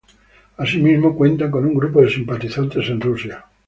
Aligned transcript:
Asimismo, 0.57 1.15
cuentan 1.15 1.51
con 1.51 1.63
un 1.63 1.75
grupo 1.75 2.01
de 2.01 2.09
simpatizantes 2.09 2.89
en 2.89 2.99
Rusia. 3.01 3.45